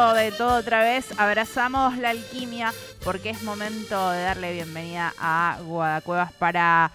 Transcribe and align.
momento 0.00 0.14
de 0.14 0.32
todo 0.32 0.58
otra 0.58 0.82
vez. 0.82 1.18
Abrazamos 1.18 1.96
la 1.98 2.10
alquimia 2.10 2.72
porque 3.04 3.30
es 3.30 3.42
momento 3.42 4.10
de 4.10 4.22
darle 4.22 4.52
bienvenida 4.52 5.12
a 5.18 5.58
Guadacuevas 5.62 6.32
para 6.32 6.90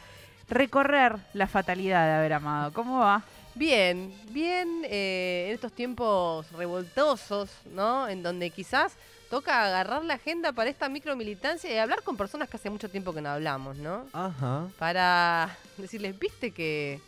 recorrer 0.49 1.15
la 1.33 1.45
fatalidad 1.47 2.05
de 2.05 2.13
haber 2.13 2.33
amado. 2.33 2.73
¿Cómo 2.73 2.99
va? 2.99 3.23
Bien, 3.53 4.13
bien 4.29 4.81
eh, 4.85 5.45
en 5.47 5.53
estos 5.53 5.71
tiempos 5.71 6.51
revoltosos, 6.53 7.51
¿no? 7.73 8.07
En 8.07 8.23
donde 8.23 8.49
quizás 8.49 8.93
toca 9.29 9.65
agarrar 9.65 10.03
la 10.03 10.15
agenda 10.15 10.51
para 10.51 10.69
esta 10.69 10.89
micromilitancia 10.89 11.71
y 11.71 11.77
hablar 11.77 12.01
con 12.01 12.17
personas 12.17 12.49
que 12.49 12.57
hace 12.57 12.71
mucho 12.71 12.89
tiempo 12.89 13.13
que 13.13 13.21
no 13.21 13.29
hablamos, 13.29 13.77
¿no? 13.77 14.07
Ajá. 14.13 14.67
Para 14.79 15.55
decirles, 15.77 16.17
¿viste 16.17 16.51
que, 16.51 16.99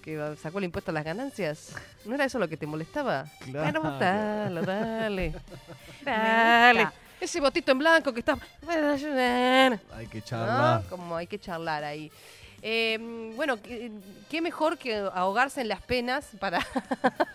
que 0.00 0.36
sacó 0.40 0.58
el 0.58 0.64
impuesto 0.64 0.90
a 0.90 0.94
las 0.94 1.04
ganancias? 1.04 1.74
¿No 2.04 2.14
era 2.14 2.24
eso 2.24 2.38
lo 2.38 2.48
que 2.48 2.56
te 2.56 2.66
molestaba? 2.66 3.26
Claro. 3.44 3.80
Bueno, 3.80 3.98
dale, 3.98 5.34
dale. 6.04 6.88
Ese 7.20 7.40
botito 7.40 7.72
en 7.72 7.78
blanco 7.78 8.12
que 8.12 8.20
está... 8.20 8.38
Hay 9.94 10.06
que 10.06 10.18
¿no? 10.18 10.24
charlar. 10.24 10.84
Como 10.88 11.16
hay 11.16 11.26
que 11.26 11.38
charlar 11.38 11.84
ahí. 11.84 12.10
Eh, 12.62 13.32
bueno, 13.36 13.60
qué, 13.60 13.90
qué 14.28 14.40
mejor 14.40 14.76
que 14.78 14.96
ahogarse 14.96 15.60
en 15.60 15.68
las 15.68 15.80
penas 15.82 16.28
para, 16.38 16.66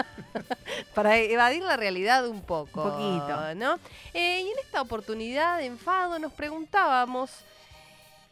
para 0.95 1.17
evadir 1.17 1.63
la 1.63 1.77
realidad 1.77 2.27
un 2.27 2.41
poco. 2.41 2.83
Un 2.83 2.91
poquito. 2.91 3.55
¿no? 3.55 3.79
Eh, 4.13 4.41
y 4.41 4.51
en 4.51 4.59
esta 4.63 4.81
oportunidad 4.81 5.59
de 5.59 5.65
enfado 5.65 6.19
nos 6.19 6.33
preguntábamos. 6.33 7.31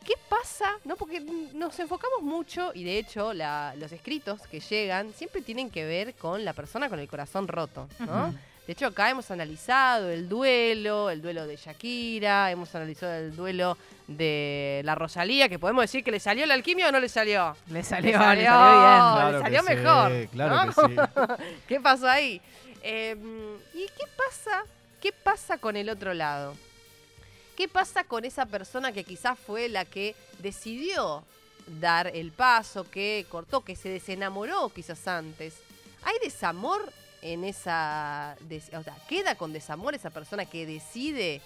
¿Qué 0.06 0.14
pasa? 0.30 0.66
¿No? 0.84 0.96
Porque 0.96 1.20
nos 1.54 1.80
enfocamos 1.80 2.22
mucho, 2.22 2.72
y 2.74 2.84
de 2.84 2.98
hecho 2.98 3.34
la- 3.34 3.74
los 3.78 3.92
escritos 3.92 4.42
que 4.48 4.60
llegan 4.60 5.14
siempre 5.14 5.42
tienen 5.42 5.70
que 5.70 5.86
ver 5.86 6.14
con 6.16 6.44
la 6.44 6.54
persona 6.54 6.90
con 6.90 7.00
el 7.00 7.08
corazón 7.08 7.48
roto, 7.48 7.88
¿no? 8.00 8.34
De 8.66 8.72
hecho, 8.72 8.88
acá 8.88 9.10
hemos 9.10 9.30
analizado 9.30 10.10
el 10.10 10.30
duelo, 10.30 11.10
el 11.10 11.22
duelo 11.22 11.46
de 11.46 11.58
Shakira, 11.58 12.50
hemos 12.50 12.74
analizado 12.74 13.14
el 13.14 13.36
duelo 13.36 13.78
de 14.08 14.82
la 14.86 14.96
Rosalía, 14.96 15.50
que 15.50 15.60
podemos 15.60 15.84
decir 15.84 16.02
que 16.02 16.12
le 16.12 16.20
salió 16.22 16.46
la 16.46 16.54
alquimia 16.54 16.88
o 16.88 16.92
no 16.94 17.02
le 17.02 17.10
salió. 17.10 17.58
Le 17.68 17.84
salió, 17.84 18.12
Le 18.12 18.18
le 18.18 18.46
salió. 18.46 18.52
bien. 19.20 19.34
le 19.34 19.40
salió 19.42 19.64
que 19.66 19.76
mejor, 19.76 20.12
Sí, 20.14 20.28
claro 20.30 20.66
¿no? 20.66 20.66
que 20.66 20.96
sí. 21.36 21.44
¿Qué 21.68 21.82
pasó 21.82 22.08
ahí? 22.08 22.40
Eh, 22.84 23.18
¿Y 23.74 23.86
qué 23.88 24.06
pasa? 24.18 24.64
¿Qué 25.02 25.12
pasa 25.12 25.58
con 25.58 25.76
el 25.76 25.90
otro 25.90 26.14
lado? 26.14 26.56
¿Qué 27.56 27.68
pasa 27.68 28.04
con 28.04 28.26
esa 28.26 28.46
persona 28.46 28.92
que 28.92 29.04
quizás 29.04 29.38
fue 29.38 29.70
la 29.70 29.86
que 29.86 30.16
decidió 30.40 31.24
dar 31.80 32.08
el 32.08 32.32
paso, 32.32 32.90
que 32.90 33.26
cortó, 33.30 33.62
que 33.62 33.76
se 33.76 33.90
desenamoró 33.90 34.70
quizás 34.70 35.08
antes? 35.08 35.56
¿Hay 36.04 36.16
desamor 36.24 36.92
en 37.22 37.44
esa... 37.44 38.36
des- 38.42 38.74
o 38.74 38.84
sea, 38.84 38.96
¿queda 39.08 39.36
con 39.36 39.54
desamor 39.54 39.94
esa 39.96 40.10
persona 40.10 40.46
que 40.46 40.66
decide? 40.66 41.42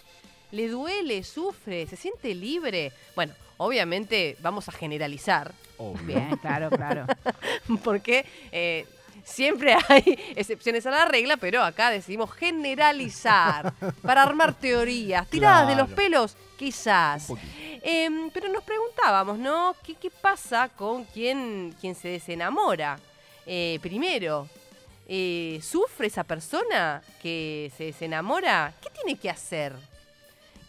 ¿Le 0.52 0.70
duele, 0.70 1.24
sufre, 1.24 1.86
se 1.88 1.98
siente 1.98 2.34
libre? 2.34 2.94
Bueno, 3.16 3.34
obviamente 3.58 4.38
vamos 4.40 4.70
a 4.70 4.72
generalizar, 4.72 5.54
Obvio. 5.80 6.04
Bien, 6.08 6.36
claro, 6.38 6.72
claro. 6.72 7.06
porque 7.84 8.26
eh, 8.52 8.88
siempre 9.28 9.76
hay 9.90 10.18
excepciones 10.36 10.86
a 10.86 10.92
la 10.92 11.06
regla, 11.06 11.38
pero 11.38 11.62
acá 11.62 11.92
decidimos 11.92 12.32
generalizar 12.32 13.74
para 14.02 14.24
armar 14.24 14.54
teorías, 14.54 15.28
tiradas 15.28 15.68
de 15.68 15.76
los 15.76 15.90
pelos, 15.90 16.38
quizás. 16.58 17.32
Em, 17.84 18.30
pero 18.32 18.50
nos 18.50 18.64
preguntábamos, 18.64 19.38
¿no? 19.38 19.76
¿Qué, 19.84 19.96
qué 19.96 20.10
pasa 20.10 20.70
con 20.70 21.06
quien, 21.06 21.76
quien 21.80 21.94
se 21.94 22.08
desenamora? 22.10 23.00
Eh, 23.46 23.80
primero, 23.82 24.48
eh, 25.08 25.60
¿sufre 25.62 26.08
esa 26.08 26.24
persona 26.24 27.02
que 27.22 27.72
se 27.78 27.86
desenamora? 27.86 28.74
¿Qué 28.82 28.90
tiene 28.90 29.20
que 29.20 29.30
hacer? 29.30 29.74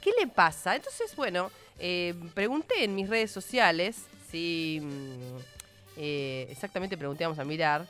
¿Qué 0.00 0.12
le 0.20 0.26
pasa? 0.26 0.76
Entonces, 0.76 1.14
bueno, 1.16 1.50
eh, 1.78 2.14
pregunté 2.34 2.84
en 2.84 2.94
mis 2.94 3.08
redes 3.08 3.30
sociales 3.30 3.96
si... 4.30 4.80
mm, 4.82 5.58
eh, 6.00 6.46
exactamente 6.48 6.96
pregunté, 6.96 7.24
vamos 7.24 7.40
a 7.40 7.44
mirar. 7.44 7.84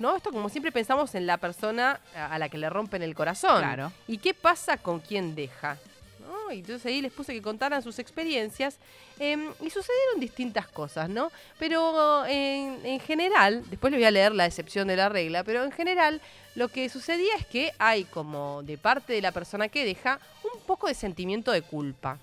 No, 0.00 0.16
esto 0.16 0.32
como 0.32 0.48
siempre 0.48 0.72
pensamos 0.72 1.14
en 1.14 1.26
la 1.26 1.36
persona 1.36 2.00
a 2.16 2.38
la 2.38 2.48
que 2.48 2.56
le 2.56 2.70
rompen 2.70 3.02
el 3.02 3.14
corazón. 3.14 3.58
Claro. 3.58 3.92
¿Y 4.08 4.16
qué 4.16 4.32
pasa 4.32 4.78
con 4.78 4.98
quien 4.98 5.34
deja? 5.34 5.76
¿No? 6.20 6.50
Y 6.50 6.60
entonces 6.60 6.86
ahí 6.86 7.02
les 7.02 7.12
puse 7.12 7.34
que 7.34 7.42
contaran 7.42 7.82
sus 7.82 7.98
experiencias 7.98 8.78
em, 9.18 9.52
y 9.60 9.68
sucedieron 9.68 10.18
distintas 10.18 10.66
cosas, 10.68 11.10
¿no? 11.10 11.30
Pero 11.58 12.24
en, 12.24 12.80
en 12.84 12.98
general, 13.00 13.62
después 13.68 13.90
les 13.90 14.00
voy 14.00 14.06
a 14.06 14.10
leer 14.10 14.34
la 14.34 14.46
excepción 14.46 14.88
de 14.88 14.96
la 14.96 15.10
regla, 15.10 15.44
pero 15.44 15.64
en 15.64 15.70
general 15.70 16.22
lo 16.54 16.68
que 16.68 16.88
sucedía 16.88 17.34
es 17.38 17.46
que 17.46 17.72
hay 17.78 18.04
como 18.04 18.62
de 18.62 18.78
parte 18.78 19.12
de 19.12 19.20
la 19.20 19.32
persona 19.32 19.68
que 19.68 19.84
deja 19.84 20.18
un 20.42 20.60
poco 20.62 20.86
de 20.86 20.94
sentimiento 20.94 21.52
de 21.52 21.60
culpa. 21.60 22.18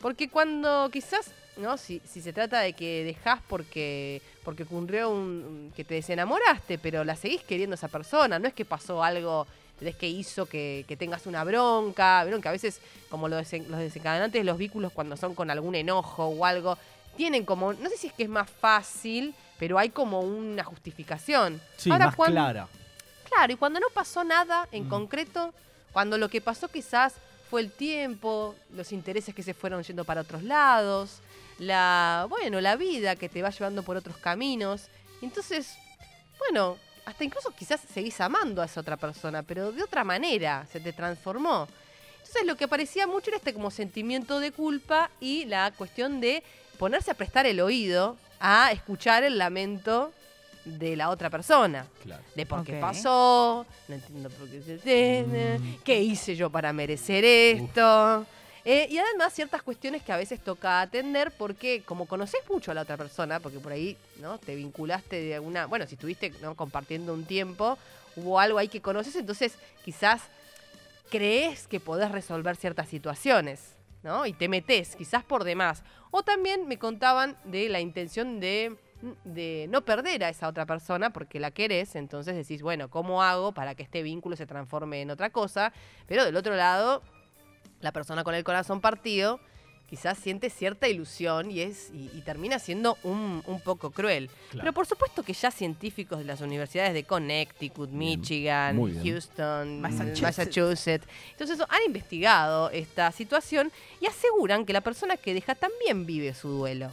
Porque 0.00 0.28
cuando 0.28 0.88
quizás, 0.92 1.30
¿no? 1.56 1.76
Si, 1.76 2.00
si 2.04 2.20
se 2.20 2.32
trata 2.32 2.60
de 2.60 2.72
que 2.72 3.04
dejás 3.04 3.40
porque, 3.48 4.22
porque 4.44 4.64
ocurrió 4.64 5.10
un, 5.10 5.72
que 5.76 5.84
te 5.84 5.94
desenamoraste, 5.94 6.78
pero 6.78 7.04
la 7.04 7.16
seguís 7.16 7.42
queriendo 7.42 7.74
a 7.74 7.76
esa 7.76 7.88
persona, 7.88 8.38
no 8.38 8.48
es 8.48 8.54
que 8.54 8.64
pasó 8.64 9.02
algo 9.02 9.46
es 9.80 9.96
que 9.96 10.08
hizo 10.08 10.46
que, 10.46 10.84
que 10.88 10.96
tengas 10.96 11.26
una 11.26 11.44
bronca, 11.44 12.22
vieron 12.24 12.40
que 12.40 12.48
a 12.48 12.52
veces 12.52 12.80
como 13.10 13.28
los, 13.28 13.42
desen- 13.42 13.66
los 13.66 13.78
desencadenantes 13.80 14.40
de 14.40 14.44
los 14.44 14.56
vínculos 14.56 14.92
cuando 14.92 15.14
son 15.16 15.34
con 15.34 15.50
algún 15.50 15.74
enojo 15.74 16.24
o 16.26 16.44
algo, 16.46 16.78
tienen 17.18 17.44
como, 17.44 17.74
no 17.74 17.90
sé 17.90 17.96
si 17.98 18.06
es 18.06 18.12
que 18.14 18.22
es 18.22 18.28
más 18.30 18.48
fácil, 18.48 19.34
pero 19.58 19.78
hay 19.78 19.90
como 19.90 20.20
una 20.20 20.64
justificación. 20.64 21.60
Sí, 21.76 21.90
Ahora, 21.90 22.06
más 22.06 22.16
clara. 22.16 22.68
Claro, 23.28 23.52
y 23.52 23.56
cuando 23.56 23.78
no 23.78 23.88
pasó 23.92 24.24
nada 24.24 24.66
en 24.72 24.84
Mm. 24.84 24.88
concreto, 24.88 25.52
cuando 25.92 26.16
lo 26.16 26.30
que 26.30 26.40
pasó 26.40 26.68
quizás 26.68 27.14
el 27.58 27.70
tiempo, 27.70 28.54
los 28.74 28.92
intereses 28.92 29.34
que 29.34 29.42
se 29.42 29.54
fueron 29.54 29.82
yendo 29.82 30.04
para 30.04 30.22
otros 30.22 30.42
lados, 30.42 31.20
la, 31.58 32.26
bueno, 32.28 32.60
la 32.60 32.76
vida 32.76 33.16
que 33.16 33.28
te 33.28 33.42
va 33.42 33.50
llevando 33.50 33.82
por 33.82 33.96
otros 33.96 34.16
caminos. 34.16 34.88
Entonces, 35.22 35.76
bueno, 36.38 36.76
hasta 37.04 37.24
incluso 37.24 37.50
quizás 37.50 37.80
seguís 37.92 38.20
amando 38.20 38.62
a 38.62 38.64
esa 38.64 38.80
otra 38.80 38.96
persona, 38.96 39.42
pero 39.42 39.72
de 39.72 39.82
otra 39.82 40.04
manera, 40.04 40.66
se 40.72 40.80
te 40.80 40.92
transformó. 40.92 41.68
Entonces 42.18 42.46
lo 42.46 42.56
que 42.56 42.64
aparecía 42.64 43.06
mucho 43.06 43.30
era 43.30 43.36
este 43.36 43.54
como 43.54 43.70
sentimiento 43.70 44.40
de 44.40 44.50
culpa 44.50 45.10
y 45.20 45.44
la 45.44 45.70
cuestión 45.72 46.20
de 46.20 46.42
ponerse 46.78 47.10
a 47.10 47.14
prestar 47.14 47.46
el 47.46 47.60
oído 47.60 48.16
a 48.40 48.72
escuchar 48.72 49.22
el 49.24 49.38
lamento 49.38 50.12
de 50.64 50.96
la 50.96 51.10
otra 51.10 51.28
persona 51.30 51.86
Claro. 52.02 52.22
de 52.34 52.46
por 52.46 52.64
qué 52.64 52.74
pasó, 52.80 53.66
no 53.88 53.94
entiendo 53.94 54.30
por 54.30 54.48
qué 54.48 54.62
se 54.62 54.78
tiene, 54.78 55.58
Mm. 55.58 55.76
qué 55.84 56.00
hice 56.00 56.34
yo 56.36 56.48
para 56.50 56.72
merecer 56.72 57.24
esto. 57.24 58.24
Eh, 58.66 58.86
y 58.90 58.96
además 58.96 59.34
ciertas 59.34 59.62
cuestiones 59.62 60.02
que 60.02 60.10
a 60.12 60.16
veces 60.16 60.40
toca 60.42 60.80
atender 60.80 61.32
porque 61.36 61.82
como 61.84 62.06
conoces 62.06 62.40
mucho 62.48 62.70
a 62.70 62.74
la 62.74 62.80
otra 62.80 62.96
persona, 62.96 63.38
porque 63.40 63.58
por 63.58 63.72
ahí 63.72 63.94
no 64.20 64.38
te 64.38 64.54
vinculaste 64.54 65.20
de 65.20 65.34
alguna, 65.34 65.66
bueno, 65.66 65.86
si 65.86 65.96
estuviste 65.96 66.32
¿no? 66.40 66.54
compartiendo 66.54 67.12
un 67.12 67.26
tiempo, 67.26 67.76
hubo 68.16 68.40
algo 68.40 68.56
ahí 68.58 68.68
que 68.68 68.80
conoces, 68.80 69.16
entonces 69.16 69.58
quizás 69.84 70.22
crees 71.10 71.66
que 71.68 71.80
podés 71.80 72.10
resolver 72.10 72.56
ciertas 72.56 72.88
situaciones, 72.88 73.60
¿no? 74.02 74.26
Y 74.26 74.32
te 74.32 74.48
metes, 74.48 74.96
quizás 74.96 75.22
por 75.24 75.44
demás. 75.44 75.82
O 76.10 76.22
también 76.22 76.66
me 76.66 76.78
contaban 76.78 77.36
de 77.44 77.68
la 77.68 77.80
intención 77.80 78.40
de, 78.40 78.76
de 79.24 79.66
no 79.70 79.84
perder 79.84 80.24
a 80.24 80.28
esa 80.28 80.48
otra 80.48 80.66
persona 80.66 81.10
porque 81.10 81.40
la 81.40 81.50
querés, 81.50 81.94
entonces 81.96 82.34
decís, 82.34 82.62
bueno, 82.62 82.88
¿cómo 82.88 83.22
hago 83.22 83.52
para 83.52 83.74
que 83.74 83.82
este 83.82 84.02
vínculo 84.02 84.36
se 84.36 84.46
transforme 84.46 85.00
en 85.00 85.10
otra 85.10 85.30
cosa? 85.30 85.72
Pero 86.06 86.24
del 86.24 86.36
otro 86.36 86.54
lado, 86.56 87.02
la 87.80 87.92
persona 87.92 88.24
con 88.24 88.34
el 88.34 88.44
corazón 88.44 88.80
partido 88.80 89.40
quizás 89.86 90.18
siente 90.18 90.48
cierta 90.48 90.88
ilusión 90.88 91.50
y, 91.50 91.60
es, 91.60 91.90
y, 91.92 92.10
y 92.14 92.22
termina 92.22 92.58
siendo 92.58 92.96
un, 93.02 93.42
un 93.46 93.60
poco 93.60 93.90
cruel. 93.90 94.28
Claro. 94.50 94.60
Pero 94.60 94.72
por 94.72 94.86
supuesto 94.86 95.22
que 95.22 95.34
ya 95.34 95.50
científicos 95.50 96.18
de 96.18 96.24
las 96.24 96.40
universidades 96.40 96.94
de 96.94 97.04
Connecticut, 97.04 97.90
Michigan, 97.90 98.82
bien. 98.82 99.04
Houston, 99.04 99.80
Massachusetts. 99.80 100.22
Massachusetts, 100.22 101.06
entonces 101.32 101.60
han 101.68 101.82
investigado 101.86 102.70
esta 102.70 103.12
situación 103.12 103.70
y 104.00 104.06
aseguran 104.06 104.64
que 104.64 104.72
la 104.72 104.80
persona 104.80 105.16
que 105.16 105.34
deja 105.34 105.54
también 105.54 106.06
vive 106.06 106.32
su 106.34 106.48
duelo. 106.48 106.90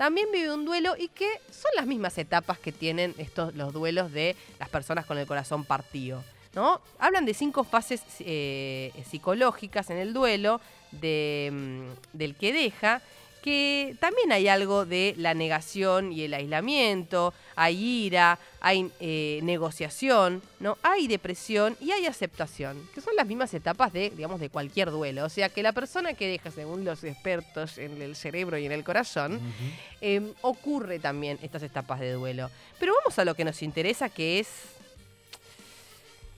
También 0.00 0.28
vive 0.32 0.50
un 0.50 0.64
duelo 0.64 0.94
y 0.96 1.08
que 1.08 1.28
son 1.50 1.70
las 1.76 1.84
mismas 1.84 2.16
etapas 2.16 2.58
que 2.58 2.72
tienen 2.72 3.14
estos 3.18 3.54
los 3.54 3.70
duelos 3.70 4.10
de 4.10 4.34
las 4.58 4.70
personas 4.70 5.04
con 5.04 5.18
el 5.18 5.26
corazón 5.26 5.66
partido. 5.66 6.24
¿no? 6.54 6.80
Hablan 6.98 7.26
de 7.26 7.34
cinco 7.34 7.64
fases 7.64 8.00
eh, 8.20 8.92
psicológicas 9.10 9.90
en 9.90 9.98
el 9.98 10.14
duelo 10.14 10.62
de, 10.90 11.50
mm, 11.52 12.16
del 12.16 12.34
que 12.34 12.50
deja, 12.50 13.02
que 13.42 13.96
también 14.00 14.32
hay 14.32 14.48
algo 14.48 14.84
de 14.84 15.14
la 15.16 15.34
negación 15.34 16.12
y 16.12 16.22
el 16.22 16.34
aislamiento, 16.34 17.32
hay 17.56 18.06
ira, 18.06 18.38
hay 18.60 18.90
eh, 19.00 19.40
negociación, 19.42 20.42
¿no? 20.58 20.78
hay 20.82 21.08
depresión 21.08 21.76
y 21.80 21.92
hay 21.92 22.06
aceptación, 22.06 22.88
que 22.94 23.00
son 23.00 23.14
las 23.16 23.26
mismas 23.26 23.52
etapas 23.54 23.92
de, 23.92 24.10
digamos, 24.10 24.40
de 24.40 24.50
cualquier 24.50 24.90
duelo. 24.90 25.24
O 25.24 25.28
sea 25.28 25.48
que 25.48 25.62
la 25.62 25.72
persona 25.72 26.14
que 26.14 26.28
deja, 26.28 26.50
según 26.50 26.84
los 26.84 27.04
expertos 27.04 27.78
en 27.78 28.00
el 28.02 28.16
cerebro 28.16 28.58
y 28.58 28.66
en 28.66 28.72
el 28.72 28.84
corazón, 28.84 29.40
eh, 30.00 30.32
ocurre 30.42 30.98
también 30.98 31.38
estas 31.42 31.62
etapas 31.62 32.00
de 32.00 32.12
duelo. 32.12 32.50
Pero 32.78 32.94
vamos 32.94 33.18
a 33.18 33.24
lo 33.24 33.34
que 33.34 33.44
nos 33.44 33.62
interesa, 33.62 34.08
que 34.08 34.40
es 34.40 34.48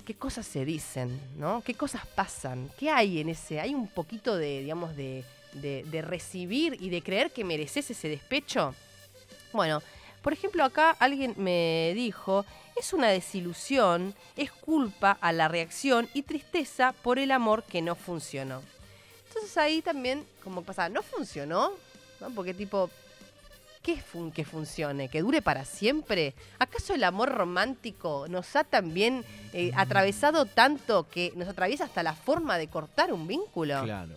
qué 0.04 0.14
cosas 0.14 0.46
se 0.46 0.64
dicen, 0.64 1.20
¿no? 1.36 1.62
¿Qué 1.62 1.74
cosas 1.74 2.06
pasan? 2.06 2.70
¿Qué 2.78 2.90
hay 2.90 3.20
en 3.20 3.28
ese? 3.28 3.60
Hay 3.60 3.74
un 3.74 3.88
poquito 3.88 4.36
de, 4.36 4.60
digamos, 4.60 4.96
de, 4.96 5.24
de- 5.54 5.84
de 5.84 6.02
recibir 6.02 6.76
y 6.80 6.90
de 6.90 7.02
creer 7.02 7.30
que 7.32 7.44
mereces 7.44 7.90
ese 7.90 8.08
despecho. 8.08 8.74
Bueno, 9.52 9.82
por 10.22 10.32
ejemplo, 10.32 10.64
acá 10.64 10.96
alguien 10.98 11.34
me 11.36 11.92
dijo, 11.94 12.44
es 12.76 12.92
una 12.92 13.08
desilusión, 13.08 14.14
es 14.36 14.50
culpa 14.52 15.18
a 15.20 15.32
la 15.32 15.48
reacción 15.48 16.08
y 16.14 16.22
tristeza 16.22 16.92
por 17.02 17.18
el 17.18 17.30
amor 17.32 17.64
que 17.64 17.82
no 17.82 17.94
funcionó. 17.94 18.62
Entonces 19.28 19.56
ahí 19.58 19.82
también, 19.82 20.24
como 20.44 20.62
pasa, 20.62 20.88
no 20.88 21.02
funcionó, 21.02 21.72
¿no? 22.20 22.30
Porque 22.34 22.54
tipo, 22.54 22.88
¿qué 23.82 23.96
fun- 24.00 24.30
que 24.30 24.44
funcione? 24.44 25.08
¿Que 25.08 25.22
dure 25.22 25.42
para 25.42 25.64
siempre? 25.64 26.34
¿Acaso 26.58 26.94
el 26.94 27.02
amor 27.04 27.30
romántico 27.30 28.26
nos 28.28 28.54
ha 28.56 28.64
también 28.64 29.24
eh, 29.52 29.72
atravesado 29.74 30.44
tanto 30.46 31.08
que 31.08 31.32
nos 31.34 31.48
atraviesa 31.48 31.84
hasta 31.84 32.02
la 32.02 32.14
forma 32.14 32.58
de 32.58 32.68
cortar 32.68 33.12
un 33.12 33.26
vínculo? 33.26 33.82
Claro, 33.84 34.14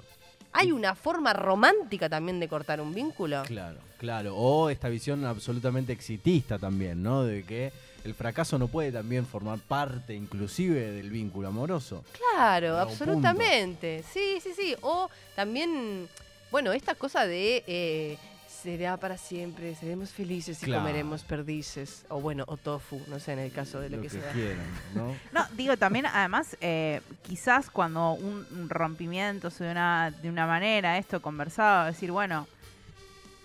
¿Hay 0.56 0.72
una 0.72 0.96
forma 0.96 1.34
romántica 1.34 2.10
también 2.10 2.40
de 2.40 2.48
cortar 2.48 2.82
un 2.82 2.94
vínculo? 2.94 3.44
claro, 3.44 3.80
claro. 3.98 4.36
O 4.36 4.70
esta 4.70 4.90
visión 4.90 5.26
absolutamente 5.26 5.94
exitista 5.94 6.58
también, 6.58 7.04
¿no? 7.04 7.24
De 7.24 7.44
que 7.44 7.72
el 8.04 8.14
fracaso 8.14 8.58
no 8.60 8.68
puede 8.68 8.92
también 8.92 9.26
formar 9.26 9.60
parte 9.60 10.14
inclusive 10.14 10.92
del 10.92 11.10
vínculo 11.10 11.48
amoroso. 11.48 12.04
Claro, 12.34 12.78
absolutamente. 12.78 14.04
Sí, 14.14 14.40
sí, 14.42 14.52
sí. 14.56 14.76
O 14.82 15.10
también, 15.36 16.08
bueno, 16.52 16.72
esta 16.72 16.94
cosa 16.96 17.26
de 17.26 17.64
eh, 17.66 18.18
será 18.62 18.98
para 18.98 19.18
siempre, 19.18 19.76
seremos 19.76 20.12
felices 20.12 20.62
y 20.64 20.66
Claro. 20.66 20.82
comeremos 20.82 21.24
perdices. 21.24 22.06
O 22.10 22.20
bueno, 22.22 22.44
o 22.48 22.58
tofu, 22.58 23.02
no 23.08 23.20
sé, 23.20 23.34
en 23.34 23.40
el 23.40 23.52
caso 23.52 23.80
de 23.80 23.90
lo, 23.90 23.98
Lo 23.98 24.02
que, 24.04 24.08
que 24.10 24.22
sea. 24.22 24.32
quieran, 24.32 24.66
¿no? 24.94 25.16
No, 25.32 25.46
digo 25.56 25.78
también, 25.78 26.06
además, 26.06 26.56
eh, 26.62 27.02
quizás 27.24 27.70
cuando 27.70 28.14
un 28.14 28.46
un 28.52 28.70
rompimiento 28.70 29.50
se 29.52 29.64
de 29.66 29.72
una, 29.72 30.12
de 30.12 30.30
una 30.30 30.48
manera, 30.48 30.98
esto 30.98 31.22
conversado, 31.22 31.86
decir, 31.86 32.12
bueno, 32.12 32.48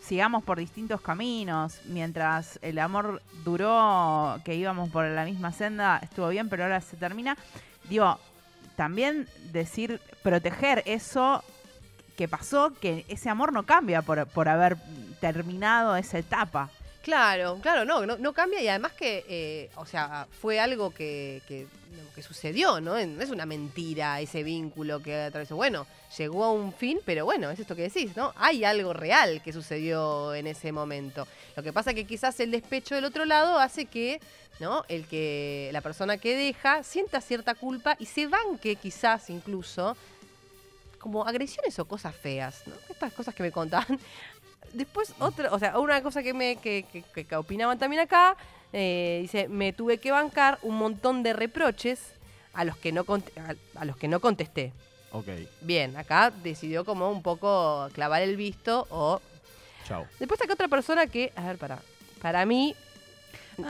sigamos 0.02 0.42
por 0.42 0.58
distintos 0.58 1.00
caminos, 1.00 1.80
mientras 1.84 2.58
el 2.62 2.78
amor 2.78 3.22
duró, 3.44 4.40
que 4.44 4.54
íbamos 4.54 4.88
por 4.90 5.04
la 5.06 5.24
misma 5.24 5.52
senda, 5.52 5.98
estuvo 6.02 6.28
bien, 6.28 6.48
pero 6.48 6.64
ahora 6.64 6.80
se 6.80 6.96
termina. 6.96 7.36
Digo, 7.88 8.18
también 8.76 9.28
decir, 9.52 10.00
proteger 10.22 10.82
eso 10.86 11.44
que 12.20 12.28
pasó, 12.28 12.70
que 12.78 13.06
ese 13.08 13.30
amor 13.30 13.50
no 13.50 13.64
cambia 13.64 14.02
por, 14.02 14.26
por 14.26 14.46
haber 14.46 14.76
terminado 15.20 15.96
esa 15.96 16.18
etapa. 16.18 16.68
Claro, 17.02 17.58
claro, 17.62 17.86
no, 17.86 18.04
no, 18.04 18.18
no 18.18 18.34
cambia 18.34 18.60
y 18.60 18.68
además 18.68 18.92
que, 18.92 19.24
eh, 19.26 19.70
o 19.76 19.86
sea, 19.86 20.26
fue 20.38 20.60
algo 20.60 20.90
que, 20.90 21.40
que, 21.48 21.66
sucedió, 22.20 22.82
¿no? 22.82 23.02
No 23.06 23.22
es 23.22 23.30
una 23.30 23.46
mentira 23.46 24.20
ese 24.20 24.42
vínculo 24.42 25.02
que 25.02 25.16
atravesó. 25.16 25.56
Bueno, 25.56 25.86
llegó 26.18 26.44
a 26.44 26.52
un 26.52 26.74
fin, 26.74 26.98
pero 27.06 27.24
bueno, 27.24 27.48
es 27.50 27.58
esto 27.58 27.74
que 27.74 27.88
decís, 27.88 28.14
¿no? 28.14 28.34
Hay 28.36 28.64
algo 28.64 28.92
real 28.92 29.40
que 29.42 29.54
sucedió 29.54 30.34
en 30.34 30.46
ese 30.46 30.72
momento. 30.72 31.26
Lo 31.56 31.62
que 31.62 31.72
pasa 31.72 31.94
que 31.94 32.04
quizás 32.04 32.38
el 32.40 32.50
despecho 32.50 32.94
del 32.94 33.06
otro 33.06 33.24
lado 33.24 33.58
hace 33.58 33.86
que, 33.86 34.20
¿no? 34.58 34.84
El 34.88 35.06
que 35.06 35.70
la 35.72 35.80
persona 35.80 36.18
que 36.18 36.36
deja 36.36 36.82
sienta 36.82 37.22
cierta 37.22 37.54
culpa 37.54 37.96
y 37.98 38.04
se 38.04 38.26
banque 38.26 38.76
quizás 38.76 39.30
incluso 39.30 39.96
como 41.00 41.26
agresiones 41.26 41.76
o 41.78 41.84
cosas 41.86 42.14
feas, 42.14 42.62
¿no? 42.66 42.74
Estas 42.88 43.12
cosas 43.12 43.34
que 43.34 43.42
me 43.42 43.50
contaban. 43.50 43.98
Después 44.72 45.14
otra, 45.18 45.52
o 45.52 45.58
sea, 45.58 45.78
una 45.80 46.00
cosa 46.02 46.22
que 46.22 46.32
me 46.32 46.56
que, 46.56 46.84
que- 46.92 47.02
que- 47.24 47.36
opinaban 47.36 47.76
también 47.78 48.02
acá, 48.02 48.36
eh, 48.72 49.18
dice, 49.22 49.48
me 49.48 49.72
tuve 49.72 49.98
que 49.98 50.12
bancar 50.12 50.58
un 50.62 50.76
montón 50.76 51.24
de 51.24 51.32
reproches 51.32 51.98
a 52.52 52.64
los 52.64 52.76
que 52.76 52.92
no 52.92 53.04
a 53.74 53.84
los 53.84 53.96
que 53.96 54.06
no 54.06 54.20
contesté. 54.20 54.72
Ok, 55.12 55.26
Bien, 55.62 55.96
acá 55.96 56.30
decidió 56.30 56.84
como 56.84 57.10
un 57.10 57.22
poco 57.22 57.88
clavar 57.94 58.22
el 58.22 58.36
visto 58.36 58.86
o 58.90 59.20
chao. 59.88 60.06
después 60.20 60.40
acá 60.40 60.52
otra 60.54 60.68
persona 60.68 61.08
que, 61.08 61.32
a 61.34 61.42
ver, 61.48 61.58
para 61.58 61.80
para 62.22 62.46
mí 62.46 62.76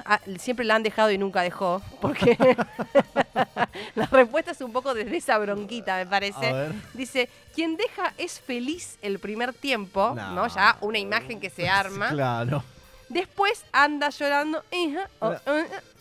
ah, 0.05 0.21
siempre 0.39 0.65
la 0.65 0.75
han 0.77 0.83
dejado 0.83 1.11
y 1.11 1.19
nunca 1.19 1.43
dejó, 1.43 1.83
porque 2.01 2.37
la 3.95 4.07
respuesta 4.07 4.51
es 4.53 4.61
un 4.61 4.73
poco 4.73 4.95
desde 4.95 5.17
esa 5.17 5.39
bronquita, 5.39 5.97
me 5.97 6.03
A 6.03 6.11
parece. 6.11 6.53
ver. 6.53 6.73
Dice, 6.95 7.29
quien 7.55 7.77
deja 7.77 8.13
es 8.19 8.41
feliz 8.41 8.99
el 9.03 9.19
primer 9.19 9.53
tiempo, 9.53 10.13
No. 10.15 10.33
¿no? 10.35 10.47
Ya 10.49 10.77
una 10.81 10.99
imagen 10.99 11.41
que 11.41 11.51
se 11.51 11.69
arma. 11.69 12.09
Claro. 12.11 12.63
Después 13.09 13.65
anda 13.73 14.11
llorando 14.11 14.63
eh, 14.71 14.97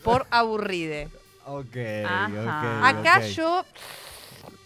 por 0.04 0.26
aburride. 0.30 1.08
Ok, 1.44 1.76
Ajá. 2.06 2.28
ok. 2.28 2.84
Acá 2.98 3.20
yo 3.26 3.64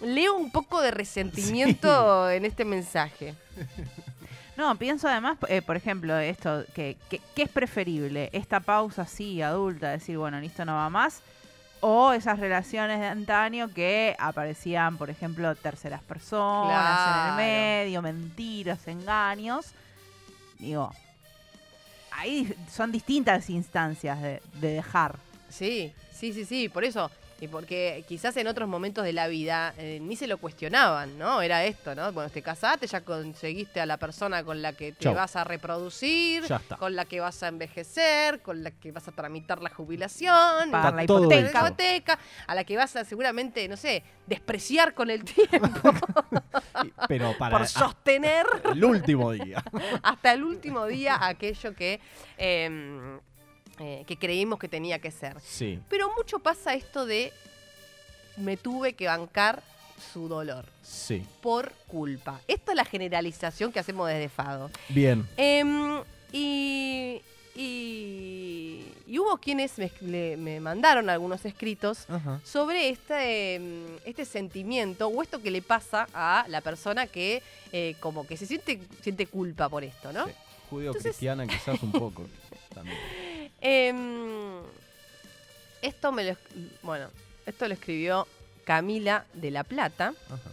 leo 0.03 0.35
un 0.35 0.51
poco 0.51 0.83
de 0.83 0.91
resentimiento 0.91 2.29
en 2.31 2.45
este 2.45 2.65
mensaje. 2.67 3.35
No, 4.57 4.77
pienso 4.77 5.09
además, 5.09 5.37
eh, 5.49 5.63
por 5.63 5.77
ejemplo, 5.77 6.17
esto, 6.19 6.65
que, 6.75 6.97
que- 7.11 7.21
¿qué 7.35 7.43
es 7.43 7.49
preferible? 7.49 8.31
Esta 8.33 8.61
pausa 8.61 9.03
así, 9.03 9.43
adulta, 9.43 9.91
decir, 9.91 10.17
bueno, 10.17 10.39
listo, 10.41 10.65
no 10.65 10.75
va 10.75 10.89
más, 10.91 11.23
o 11.81 12.13
esas 12.13 12.39
relaciones 12.39 13.01
de 13.01 13.07
antaño 13.07 13.69
que 13.75 14.15
aparecían, 14.19 14.97
por 14.97 15.11
ejemplo, 15.11 15.55
terceras 15.57 16.03
personas 16.03 17.01
en 17.07 17.31
el 17.31 17.33
medio, 17.35 18.01
mentiras, 18.01 18.87
engaños. 18.87 19.73
Digo, 20.61 20.91
ahí 22.13 22.55
son 22.73 22.93
distintas 22.93 23.51
instancias 23.51 24.23
de, 24.23 24.41
de 24.55 24.69
dejar. 24.75 25.17
Sí, 25.51 25.93
sí, 26.13 26.33
sí, 26.33 26.45
sí, 26.45 26.69
por 26.69 26.85
eso. 26.85 27.11
Y 27.41 27.49
porque 27.49 28.05
quizás 28.09 28.37
en 28.37 28.47
otros 28.47 28.69
momentos 28.69 29.05
de 29.05 29.13
la 29.13 29.27
vida 29.27 29.75
eh, 29.77 29.99
ni 30.01 30.17
se 30.17 30.27
lo 30.27 30.39
cuestionaban, 30.39 31.19
¿no? 31.19 31.43
Era 31.43 31.65
esto, 31.65 31.95
¿no? 31.95 32.11
Bueno, 32.13 32.31
te 32.31 32.41
casaste, 32.43 32.87
ya 32.87 33.01
conseguiste 33.03 33.81
a 33.81 33.87
la 33.87 33.97
persona 33.99 34.43
con 34.45 34.63
la 34.63 34.73
que 34.73 34.93
te 34.93 35.05
Chau. 35.05 35.15
vas 35.15 35.35
a 35.37 35.45
reproducir, 35.45 36.45
Ya 36.47 36.57
está. 36.57 36.77
con 36.77 36.95
la 36.97 37.05
que 37.05 37.21
vas 37.21 37.43
a 37.43 37.49
envejecer, 37.49 38.41
con 38.41 38.63
la 38.63 38.71
que 38.71 38.93
vas 38.93 39.09
a 39.09 39.13
tramitar 39.13 39.61
la 39.63 39.71
jubilación, 39.71 40.67
Está 40.67 40.91
la 40.93 41.05
hipoteca. 41.05 41.61
hipoteca, 41.67 42.19
a 42.47 42.55
la 42.55 42.65
que 42.65 42.77
vas 42.77 42.95
a 42.97 43.05
seguramente, 43.05 43.67
no 43.69 43.77
sé, 43.77 44.03
despreciar 44.27 44.95
con 44.95 45.11
el 45.11 45.25
tiempo 45.25 45.93
Pero 47.09 47.37
para 47.39 47.59
por 47.59 47.67
sostener 47.67 48.47
el 48.73 48.85
último 48.85 49.33
día. 49.33 49.63
hasta 50.03 50.33
el 50.33 50.45
último 50.45 50.87
día 50.87 51.19
aquello 51.27 51.75
que, 51.75 52.01
eh, 52.39 53.19
eh, 53.79 54.05
que 54.07 54.17
creímos 54.17 54.59
que 54.59 54.69
tenía 54.69 54.99
que 54.99 55.11
ser. 55.11 55.41
Sí. 55.41 55.79
Pero 55.89 56.11
mucho 56.17 56.39
pasa 56.39 56.75
esto 56.75 57.07
de 57.07 57.33
me 58.37 58.57
tuve 58.57 58.95
que 58.95 59.07
bancar 59.07 59.63
su 60.13 60.29
dolor 60.29 60.67
Sí. 60.83 61.25
por 61.41 61.73
culpa. 61.87 62.41
Esta 62.49 62.73
es 62.73 62.77
la 62.77 62.85
generalización 62.85 63.73
que 63.73 63.79
hacemos 63.79 64.09
desde 64.09 64.29
Fado. 64.29 64.71
Bien. 64.89 65.27
Em, 65.37 66.01
y, 66.33 67.21
y, 67.55 68.85
y 69.07 69.19
hubo 69.19 69.37
quienes 69.39 69.79
me, 69.79 69.91
le- 70.01 70.37
me 70.37 70.59
mandaron 70.61 71.09
algunos 71.11 71.45
escritos 71.45 72.07
Ajá. 72.11 72.41
sobre 72.45 72.89
este, 72.89 73.55
em, 73.55 73.87
este 74.05 74.25
sentimiento 74.25 75.07
o 75.09 75.23
esto 75.23 75.41
que 75.41 75.51
le 75.53 75.63
pasa 75.63 76.09
a 76.13 76.45
la 76.49 76.61
persona 76.61 77.07
que 77.07 77.43
eh, 77.73 77.95
como 78.01 78.27
que 78.27 78.37
se 78.37 78.47
siente, 78.47 78.81
siente 79.03 79.27
culpa 79.27 79.69
por 79.69 79.85
esto, 79.85 80.13
¿no? 80.13 80.27
Sí. 80.27 80.33
Judeo-cristiana 80.71 81.47
quizás 81.47 81.81
un 81.83 81.93
poco 81.93 82.27
también. 82.75 82.99
Em, 83.67 84.61
esto 85.81 86.13
me 86.13 86.25
lo, 86.25 86.37
bueno, 86.83 87.09
esto 87.47 87.67
lo 87.67 87.73
escribió 87.73 88.29
Camila 88.65 89.25
de 89.33 89.51
la 89.51 89.65
Plata 89.65 90.13
Ajá. 90.27 90.51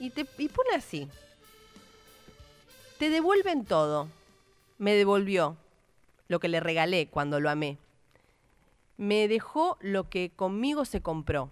y, 0.00 0.10
te, 0.10 0.26
y 0.38 0.48
pone 0.48 0.70
así. 0.74 1.08
Te 2.98 3.10
devuelven 3.10 3.64
todo. 3.64 4.08
Me 4.78 4.94
devolvió 4.94 5.56
lo 6.26 6.40
que 6.40 6.48
le 6.48 6.58
regalé 6.58 7.06
cuando 7.06 7.38
lo 7.38 7.48
amé. 7.48 7.78
Me 8.96 9.28
dejó 9.28 9.78
lo 9.80 10.10
que 10.10 10.30
conmigo 10.34 10.84
se 10.84 11.00
compró. 11.00 11.50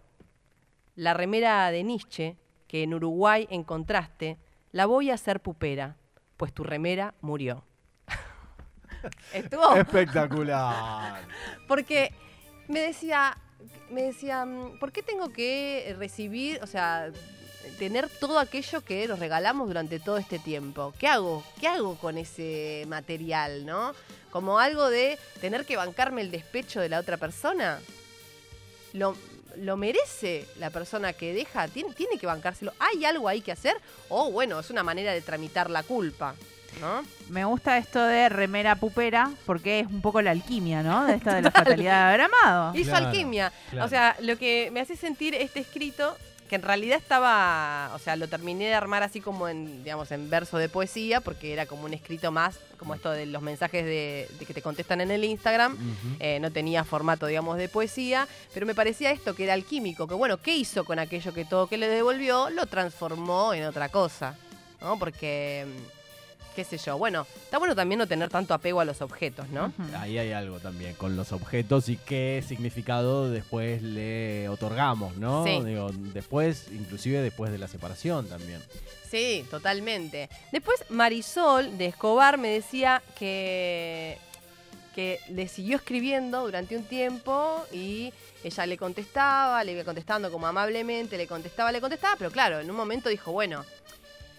La 0.97 1.15
remera 1.15 1.71
de 1.71 1.85
Nietzsche 1.85 2.37
que 2.67 2.83
en 2.83 2.95
Uruguay 2.95 3.47
encontraste, 3.51 4.39
la 4.73 4.87
voy 4.87 5.11
a 5.11 5.15
hacer 5.15 5.41
pupera, 5.41 5.97
pues 6.37 6.53
tu 6.53 6.65
remera 6.65 7.15
murió. 7.21 7.63
Estuvo 9.33 9.75
Espectacular. 9.77 11.23
porque 11.69 12.13
me 12.69 12.81
decía, 12.81 13.37
me 13.91 14.03
decía, 14.03 14.45
mm, 14.45 14.79
¿por 14.79 14.93
qué 14.93 15.03
tengo 15.03 15.31
que 15.31 15.95
recibir, 15.99 16.61
o 16.63 16.67
sea, 16.67 17.11
tener 17.79 18.09
todo 18.09 18.39
aquello 18.39 18.85
que 18.85 19.07
nos 19.09 19.19
regalamos 19.19 19.69
durante 19.69 20.01
todo 20.01 20.19
este 20.19 20.39
tiempo? 20.39 20.95
¿Qué 20.99 21.09
hago? 21.09 21.45
¿Qué 21.61 21.69
hago 21.69 21.97
con 21.97 22.19
ese 22.19 22.85
material, 22.89 23.67
no? 23.67 23.93
Como 24.31 24.59
algo 24.59 24.91
de 24.91 25.19
tener 25.41 25.65
que 25.65 25.77
bancarme 25.77 26.21
el 26.23 26.31
despecho 26.31 26.81
de 26.81 26.89
la 26.89 26.99
otra 27.01 27.17
persona. 27.17 27.81
¿Lo, 28.93 29.17
lo 29.57 29.77
merece 29.77 30.47
la 30.59 30.71
persona 30.71 31.13
que 31.13 31.33
deja? 31.33 31.69
¿Tiene, 31.69 31.93
¿Tiene 31.95 32.19
que 32.19 32.27
bancárselo? 32.27 32.73
¿Hay 32.79 33.05
algo 33.05 33.29
ahí 33.29 33.41
que 33.41 33.53
hacer? 33.53 33.77
O 34.09 34.31
bueno, 34.31 34.61
es 34.61 34.71
una 34.71 34.83
manera 34.83 35.13
de 35.13 35.21
tramitar 35.23 35.71
la 35.71 35.83
culpa. 35.83 36.35
¿No? 36.80 37.02
Me 37.28 37.45
gusta 37.45 37.78
esto 37.78 38.02
de 38.02 38.28
remera 38.28 38.76
pupera 38.76 39.30
porque 39.47 39.80
es 39.80 39.87
un 39.88 40.00
poco 40.00 40.23
la 40.23 40.30
alquimia, 40.30 40.83
¿no? 40.83 41.04
De 41.06 41.14
esta 41.14 41.35
de 41.35 41.42
la 41.42 41.50
fatalidad 41.52 42.02
de 42.02 42.09
haber 42.09 42.21
amado. 42.42 42.75
Hizo 42.76 42.90
Claro, 42.90 43.06
alquimia. 43.06 43.52
claro. 43.71 43.87
O 43.87 43.88
sea, 43.88 44.16
lo 44.21 44.37
que 44.38 44.71
me 44.73 44.80
hace 44.80 44.97
sentir 44.97 45.35
este 45.35 45.61
escrito, 45.61 46.16
que 46.49 46.54
en 46.54 46.62
realidad 46.62 46.97
estaba, 46.99 47.90
o 47.95 47.99
sea, 47.99 48.14
lo 48.14 48.28
terminé 48.28 48.66
de 48.66 48.75
armar 48.75 49.02
así 49.02 49.21
como 49.21 49.49
en, 49.49 49.83
digamos, 49.83 50.12
en 50.12 50.30
verso 50.30 50.59
de 50.59 50.68
poesía, 50.68 51.21
porque 51.21 51.52
era 51.52 51.66
como 51.66 51.87
un 51.87 51.95
escrito 51.95 52.30
más, 52.30 52.61
como 52.78 52.95
esto 52.95 53.11
de 53.11 53.26
los 53.26 53.42
mensajes 53.42 53.85
de, 53.85 54.28
de 54.38 54.47
que 54.47 54.54
te 54.54 54.62
contestan 54.62 55.00
en 55.00 55.11
el 55.11 55.25
Instagram. 55.25 55.76
Eh, 56.21 56.38
no 56.40 56.52
tenía 56.52 56.85
formato, 56.85 57.26
digamos, 57.26 57.59
de 57.59 57.68
poesía, 57.68 58.28
pero 58.54 58.64
me 58.64 58.76
parecía 58.76 59.11
esto 59.11 59.35
que 59.35 59.42
era 59.42 59.54
alquímico, 59.54 60.06
que 60.06 60.14
bueno, 60.14 60.37
¿qué 60.37 60.54
hizo 60.56 60.85
con 60.85 61.00
aquello 61.00 61.35
que 61.35 61.45
todo 61.45 61.66
que 61.66 61.78
le 61.78 61.88
devolvió? 61.88 62.49
Lo 62.50 62.66
transformó 62.66 63.52
en 63.52 63.64
otra 63.64 63.88
cosa, 63.88 64.37
¿no? 64.80 65.00
Porque, 65.00 65.66
qué 66.57 66.65
sé 66.65 66.79
yo, 66.79 66.97
bueno, 66.97 67.27
está 67.45 67.59
bueno 67.59 67.77
también 67.77 67.99
no 67.99 68.07
tener 68.09 68.31
tanto 68.31 68.55
apego 68.55 68.81
a 68.81 68.87
los 68.87 69.03
objetos, 69.03 69.47
¿no? 69.51 69.75
Ahí 69.99 70.17
hay 70.17 70.33
algo 70.33 70.59
también 70.59 70.95
con 70.95 71.15
los 71.15 71.31
objetos 71.33 71.91
y 71.91 71.99
qué 71.99 72.43
significado 72.49 73.31
después 73.31 73.83
le 73.83 74.49
otorgamos, 74.49 75.19
¿no? 75.19 75.45
Sí. 75.45 75.61
Digo, 75.63 75.91
después, 75.93 76.69
inclusive 76.73 77.21
después 77.21 77.53
de 77.53 77.59
la 77.59 77.69
separación 77.69 78.27
también. 78.27 78.63
Sí, 79.11 79.47
totalmente. 79.51 80.31
Después 80.51 80.83
Marisol 80.89 81.77
de 81.77 81.87
Escobar 81.87 82.39
me 82.39 82.49
decía 82.49 83.03
que, 83.19 84.17
que 84.95 85.21
le 85.29 85.49
siguió 85.49 85.77
escribiendo 85.77 86.43
durante 86.47 86.75
un 86.75 86.85
tiempo 86.85 87.67
y 87.71 88.15
ella 88.43 88.65
le 88.65 88.79
contestaba, 88.79 89.63
le 89.63 89.73
iba 89.73 89.85
contestando 89.85 90.33
como 90.33 90.47
amablemente, 90.47 91.19
le 91.19 91.27
contestaba, 91.27 91.71
le 91.71 91.83
contestaba, 91.83 92.17
pero 92.17 92.31
claro, 92.31 92.61
en 92.61 92.71
un 92.71 92.77
momento 92.77 93.11
dijo, 93.11 93.31
bueno, 93.31 93.63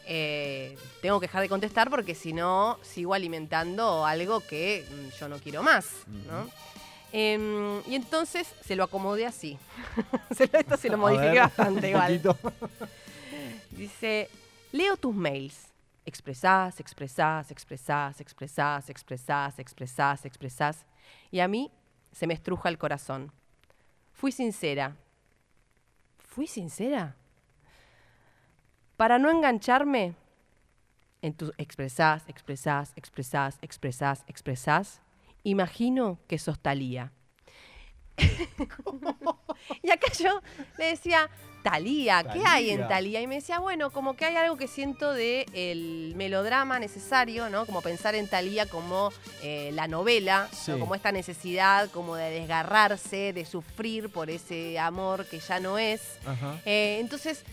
eh, 0.09 0.77
tengo 1.01 1.19
que 1.19 1.27
dejar 1.27 1.41
de 1.41 1.49
contestar 1.49 1.89
porque 1.89 2.15
si 2.15 2.31
no 2.31 2.79
sigo 2.81 3.13
alimentando 3.13 4.05
algo 4.05 4.39
que 4.39 4.85
mm, 4.89 5.19
yo 5.19 5.27
no 5.27 5.37
quiero 5.37 5.63
más, 5.63 5.85
¿no? 6.25 6.49
Em, 7.11 7.81
y 7.85 7.95
entonces 7.95 8.47
se 8.65 8.77
lo 8.77 8.85
acomodé 8.85 9.25
así. 9.25 9.57
Esto 10.39 10.77
se 10.77 10.89
lo 10.89 10.97
modifiqué 10.97 11.31
ver, 11.31 11.39
bastante 11.39 11.89
igual. 11.89 12.21
Dice, 13.71 14.29
leo 14.71 14.95
tus 14.95 15.13
mails. 15.13 15.67
Expresás, 16.05 16.79
expresás, 16.79 17.51
expresás, 17.51 18.21
expresás, 18.21 18.89
expresás, 18.89 19.59
expresás, 19.59 20.25
expresás. 20.25 20.85
Y 21.31 21.41
a 21.41 21.49
mí 21.49 21.69
se 22.13 22.27
me 22.27 22.33
estruja 22.33 22.69
el 22.69 22.77
corazón. 22.77 23.33
Fui 24.13 24.31
sincera. 24.31 24.95
¿Fui 26.17 26.47
sincera? 26.47 27.17
Para 28.97 29.19
no 29.19 29.29
engancharme 29.29 30.15
en 31.21 31.33
tus 31.33 31.51
expresás, 31.57 32.23
expresás, 32.27 32.93
expresás, 32.95 33.59
expresás, 33.61 34.23
expresás, 34.27 35.01
imagino 35.43 36.19
que 36.27 36.39
sos 36.39 36.59
Talía. 36.59 37.11
y 39.83 39.91
acá 39.91 40.07
yo 40.19 40.41
le 40.79 40.85
decía, 40.85 41.29
Talía, 41.61 42.23
¿qué 42.23 42.41
hay 42.45 42.71
en. 42.71 42.87
Talía? 42.87 43.21
Y 43.21 43.27
me 43.27 43.35
decía, 43.35 43.59
bueno, 43.59 43.91
como 43.91 44.15
que 44.15 44.25
hay 44.25 44.35
algo 44.35 44.57
que 44.57 44.67
siento 44.67 45.13
de 45.13 45.45
el 45.53 46.13
melodrama 46.15 46.79
necesario, 46.79 47.49
¿no? 47.49 47.67
Como 47.67 47.81
pensar 47.81 48.15
en 48.15 48.27
Talía 48.27 48.67
como 48.67 49.11
eh, 49.43 49.71
la 49.73 49.87
novela, 49.87 50.49
como 50.79 50.95
esta 50.95 51.11
necesidad 51.11 51.91
como 51.91 52.15
de 52.15 52.31
desgarrarse, 52.31 53.33
de 53.33 53.45
sufrir 53.45 54.09
por 54.09 54.31
ese 54.31 54.79
amor 54.79 55.25
que 55.25 55.39
ya 55.39 55.59
no 55.59 55.77
es. 55.77 56.17
Eh, 56.65 56.97
entonces 56.99 57.43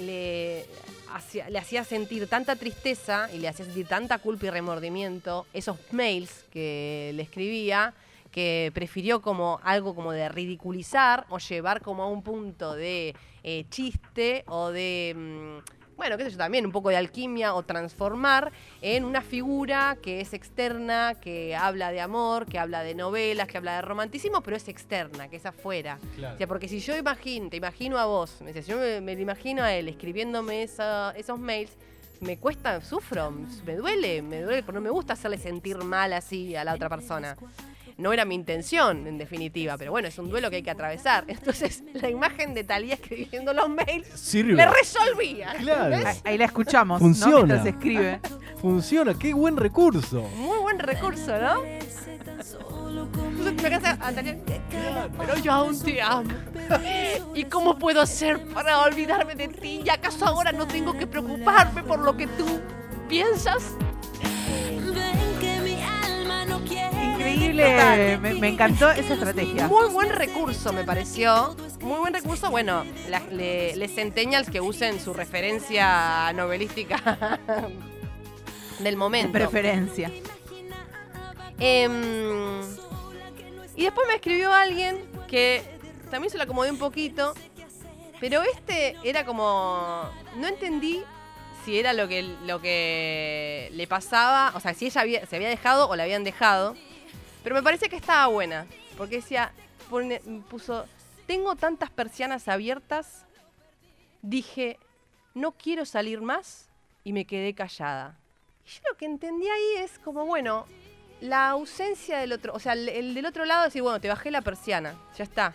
le 0.00 0.66
hacía, 1.12 1.48
le 1.50 1.58
hacía 1.58 1.84
sentir 1.84 2.26
tanta 2.28 2.56
tristeza 2.56 3.28
y 3.32 3.38
le 3.38 3.48
hacía 3.48 3.64
sentir 3.64 3.86
tanta 3.86 4.18
culpa 4.18 4.46
y 4.46 4.50
remordimiento 4.50 5.46
esos 5.52 5.76
mails 5.92 6.44
que 6.50 7.12
le 7.14 7.22
escribía 7.22 7.94
que 8.30 8.70
prefirió 8.74 9.22
como 9.22 9.60
algo 9.62 9.94
como 9.94 10.12
de 10.12 10.28
ridiculizar 10.28 11.26
o 11.30 11.38
llevar 11.38 11.80
como 11.80 12.02
a 12.02 12.08
un 12.08 12.22
punto 12.22 12.74
de 12.74 13.14
eh, 13.42 13.64
chiste 13.70 14.44
o 14.46 14.70
de, 14.70 15.14
mm, 15.16 15.77
bueno, 15.98 16.16
qué 16.16 16.24
sé 16.24 16.30
yo, 16.30 16.38
también 16.38 16.64
un 16.64 16.72
poco 16.72 16.88
de 16.88 16.96
alquimia 16.96 17.52
o 17.54 17.62
transformar 17.64 18.52
en 18.80 19.04
una 19.04 19.20
figura 19.20 19.98
que 20.00 20.20
es 20.22 20.32
externa, 20.32 21.14
que 21.20 21.54
habla 21.54 21.90
de 21.90 22.00
amor, 22.00 22.46
que 22.46 22.58
habla 22.58 22.82
de 22.82 22.94
novelas, 22.94 23.48
que 23.48 23.58
habla 23.58 23.74
de 23.76 23.82
romanticismo, 23.82 24.40
pero 24.40 24.56
es 24.56 24.68
externa, 24.68 25.28
que 25.28 25.36
es 25.36 25.44
afuera. 25.44 25.98
Claro. 26.16 26.36
O 26.36 26.38
sea, 26.38 26.46
porque 26.46 26.68
si 26.68 26.78
yo 26.80 26.96
imagino, 26.96 27.50
te 27.50 27.56
imagino 27.56 27.98
a 27.98 28.06
vos, 28.06 28.40
me 28.40 28.52
dice, 28.52 28.66
yo 28.70 28.78
me, 28.78 29.00
me 29.02 29.12
imagino 29.12 29.62
a 29.64 29.74
él 29.74 29.88
escribiéndome 29.88 30.62
esa- 30.62 31.12
esos 31.16 31.38
mails, 31.38 31.72
me 32.20 32.36
cuesta, 32.38 32.80
sufro, 32.80 33.30
me 33.66 33.74
duele, 33.76 34.22
me 34.22 34.40
duele, 34.42 34.62
porque 34.62 34.76
no 34.76 34.80
me 34.80 34.90
gusta 34.90 35.12
hacerle 35.12 35.36
sentir 35.38 35.76
mal 35.78 36.12
así 36.12 36.56
a 36.56 36.64
la 36.64 36.74
otra 36.74 36.88
persona. 36.88 37.36
No 37.98 38.12
era 38.12 38.24
mi 38.24 38.36
intención, 38.36 39.08
en 39.08 39.18
definitiva, 39.18 39.76
pero 39.76 39.90
bueno, 39.90 40.06
es 40.06 40.16
un 40.20 40.30
duelo 40.30 40.50
que 40.50 40.56
hay 40.56 40.62
que 40.62 40.70
atravesar. 40.70 41.24
Entonces, 41.28 41.82
la 41.94 42.08
imagen 42.08 42.54
de 42.54 42.62
Talía 42.62 42.94
escribiendo 42.94 43.52
los 43.52 43.68
mails 43.68 44.06
Sirve. 44.14 44.54
le 44.54 44.66
resolvía. 44.66 45.52
Claro. 45.58 45.96
Ahí, 45.96 46.16
ahí 46.24 46.38
la 46.38 46.44
escuchamos, 46.44 47.00
Funciona. 47.00 47.32
¿no? 47.40 47.46
Mientras 47.46 47.66
escribe. 47.66 48.20
Funciona, 48.60 49.14
qué 49.18 49.34
buen 49.34 49.56
recurso. 49.56 50.22
Muy 50.36 50.58
buen 50.58 50.78
recurso, 50.78 51.36
¿no? 51.38 51.62
Entonces 51.64 53.62
me 53.62 53.70
quedé 53.70 53.74
a 53.88 53.96
Talía, 54.12 54.36
pero 55.18 55.36
yo 55.38 55.52
aún 55.52 55.80
te 55.82 56.00
amo. 56.00 56.30
¿Y 57.34 57.44
cómo 57.44 57.78
puedo 57.78 58.00
hacer 58.00 58.38
para 58.54 58.80
olvidarme 58.80 59.34
de 59.34 59.48
ti? 59.48 59.82
¿Y 59.84 59.88
acaso 59.88 60.24
ahora 60.24 60.52
no 60.52 60.66
tengo 60.66 60.92
que 60.96 61.06
preocuparme 61.06 61.82
por 61.82 61.98
lo 61.98 62.16
que 62.16 62.26
tú 62.28 62.46
piensas? 63.08 63.74
Increíble, 67.42 68.18
me, 68.18 68.34
me 68.34 68.48
encantó 68.48 68.90
esa 68.90 69.14
estrategia. 69.14 69.68
Muy 69.68 69.86
buen 69.90 70.10
recurso, 70.10 70.72
me 70.72 70.82
pareció. 70.82 71.54
Muy 71.80 71.98
buen 72.00 72.12
recurso. 72.12 72.50
Bueno, 72.50 72.84
la- 73.08 73.20
le- 73.30 73.76
les 73.76 73.94
centennials 73.94 74.50
que 74.50 74.60
usen 74.60 75.00
su 75.00 75.14
referencia 75.14 76.32
novelística 76.32 77.38
del 78.80 78.94
En 78.94 78.98
momento. 78.98 79.32
preferencia. 79.32 80.10
Em, 81.60 82.60
y 83.76 83.84
después 83.84 84.06
me 84.08 84.14
escribió 84.16 84.52
alguien 84.52 84.98
que 85.28 85.62
también 86.10 86.30
se 86.32 86.38
lo 86.38 86.42
acomodé 86.44 86.72
un 86.72 86.78
poquito, 86.78 87.34
pero 88.18 88.42
este 88.42 88.96
era 89.04 89.24
como. 89.24 90.10
No 90.36 90.48
entendí 90.48 91.04
si 91.64 91.78
era 91.78 91.92
lo 91.92 92.08
que, 92.08 92.22
lo 92.46 92.60
que 92.60 93.70
le 93.74 93.86
pasaba, 93.86 94.52
o 94.56 94.60
sea, 94.60 94.74
si 94.74 94.86
ella 94.86 95.00
había- 95.02 95.26
se 95.26 95.36
había 95.36 95.48
dejado 95.48 95.88
o 95.88 95.94
la 95.96 96.02
habían 96.04 96.24
dejado, 96.24 96.74
pero 97.42 97.54
me 97.54 97.62
parece 97.62 97.88
que 97.88 97.96
estaba 97.96 98.26
buena, 98.26 98.66
porque 98.96 99.16
decía, 99.16 99.52
pone- 99.90 100.20
puso, 100.50 100.86
tengo 101.26 101.56
tantas 101.56 101.90
persianas 101.90 102.48
abiertas, 102.48 103.24
dije, 104.22 104.78
no 105.34 105.52
quiero 105.52 105.84
salir 105.84 106.20
más 106.20 106.68
y 107.04 107.12
me 107.12 107.24
quedé 107.24 107.54
callada. 107.54 108.16
Y 108.66 108.70
yo 108.70 108.80
lo 108.90 108.96
que 108.96 109.06
entendí 109.06 109.48
ahí 109.48 109.82
es 109.84 109.98
como, 109.98 110.26
bueno, 110.26 110.66
la 111.20 111.48
ausencia 111.50 112.18
del 112.18 112.32
otro, 112.32 112.52
o 112.54 112.58
sea, 112.60 112.74
el, 112.74 112.88
el 112.88 113.14
del 113.14 113.26
otro 113.26 113.44
lado 113.44 113.64
decir, 113.64 113.82
bueno, 113.82 114.00
te 114.00 114.08
bajé 114.08 114.30
la 114.30 114.42
persiana, 114.42 114.94
ya 115.16 115.24
está. 115.24 115.54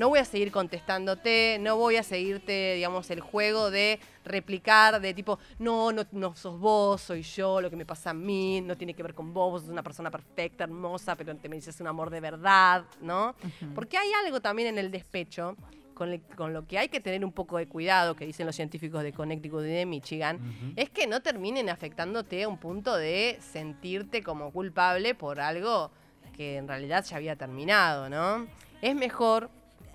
No 0.00 0.08
voy 0.08 0.18
a 0.18 0.24
seguir 0.24 0.50
contestándote, 0.50 1.58
no 1.60 1.76
voy 1.76 1.96
a 1.96 2.02
seguirte, 2.02 2.72
digamos, 2.76 3.10
el 3.10 3.20
juego 3.20 3.70
de 3.70 4.00
replicar, 4.24 4.98
de 4.98 5.12
tipo, 5.12 5.38
no, 5.58 5.92
no, 5.92 6.06
no 6.12 6.34
sos 6.34 6.58
vos, 6.58 7.02
soy 7.02 7.20
yo, 7.20 7.60
lo 7.60 7.68
que 7.68 7.76
me 7.76 7.84
pasa 7.84 8.08
a 8.08 8.14
mí, 8.14 8.62
no 8.62 8.78
tiene 8.78 8.94
que 8.94 9.02
ver 9.02 9.12
con 9.12 9.34
vos, 9.34 9.52
vos 9.52 9.60
sos 9.60 9.70
una 9.70 9.82
persona 9.82 10.10
perfecta, 10.10 10.64
hermosa, 10.64 11.16
pero 11.16 11.36
te 11.36 11.50
me 11.50 11.56
dices 11.56 11.78
un 11.82 11.86
amor 11.86 12.08
de 12.08 12.18
verdad, 12.20 12.86
¿no? 13.02 13.34
Porque 13.74 13.98
hay 13.98 14.08
algo 14.24 14.40
también 14.40 14.68
en 14.68 14.78
el 14.78 14.90
despecho 14.90 15.54
con, 15.92 16.16
con 16.34 16.54
lo 16.54 16.66
que 16.66 16.78
hay 16.78 16.88
que 16.88 17.00
tener 17.00 17.22
un 17.22 17.32
poco 17.32 17.58
de 17.58 17.68
cuidado, 17.68 18.16
que 18.16 18.24
dicen 18.24 18.46
los 18.46 18.56
científicos 18.56 19.02
de 19.02 19.12
Connecticut 19.12 19.60
y 19.64 19.68
de 19.68 19.84
Michigan, 19.84 20.72
es 20.76 20.88
que 20.88 21.06
no 21.06 21.20
terminen 21.20 21.68
afectándote 21.68 22.42
a 22.44 22.48
un 22.48 22.56
punto 22.56 22.96
de 22.96 23.38
sentirte 23.52 24.22
como 24.22 24.50
culpable 24.50 25.14
por 25.14 25.40
algo 25.40 25.90
que 26.34 26.56
en 26.56 26.68
realidad 26.68 27.04
ya 27.04 27.16
había 27.18 27.36
terminado, 27.36 28.08
¿no? 28.08 28.46
Es 28.80 28.94
mejor, 28.94 29.50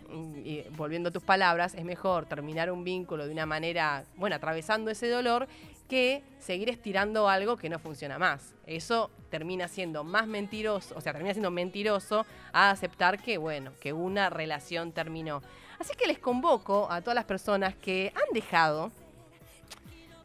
y 0.09 0.63
volviendo 0.71 1.09
a 1.09 1.11
tus 1.11 1.23
palabras, 1.23 1.73
es 1.75 1.83
mejor 1.83 2.25
terminar 2.25 2.71
un 2.71 2.83
vínculo 2.83 3.25
de 3.25 3.31
una 3.31 3.45
manera, 3.45 4.03
bueno, 4.15 4.35
atravesando 4.35 4.91
ese 4.91 5.09
dolor, 5.09 5.47
que 5.89 6.23
seguir 6.39 6.69
estirando 6.69 7.29
algo 7.29 7.57
que 7.57 7.69
no 7.69 7.79
funciona 7.79 8.17
más. 8.17 8.53
Eso 8.65 9.11
termina 9.29 9.67
siendo 9.67 10.03
más 10.03 10.27
mentiroso, 10.27 10.95
o 10.97 11.01
sea, 11.01 11.13
termina 11.13 11.33
siendo 11.33 11.51
mentiroso 11.51 12.25
a 12.53 12.71
aceptar 12.71 13.21
que, 13.21 13.37
bueno, 13.37 13.71
que 13.79 13.93
una 13.93 14.29
relación 14.29 14.91
terminó. 14.91 15.41
Así 15.79 15.93
que 15.95 16.07
les 16.07 16.19
convoco 16.19 16.87
a 16.89 17.01
todas 17.01 17.15
las 17.15 17.25
personas 17.25 17.75
que 17.75 18.11
han 18.15 18.33
dejado 18.33 18.91